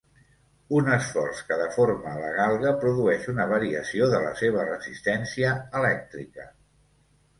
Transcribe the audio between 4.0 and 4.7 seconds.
de la seva